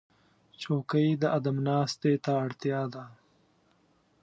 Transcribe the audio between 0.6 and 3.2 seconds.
چوکۍ د ادب ناستې ته اړتیا ده.